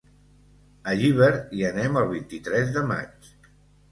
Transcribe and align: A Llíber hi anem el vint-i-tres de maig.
A 0.93 0.93
Llíber 1.01 1.27
hi 1.57 1.61
anem 1.69 1.99
el 2.03 2.09
vint-i-tres 2.13 2.71
de 2.79 2.83
maig. 2.93 3.29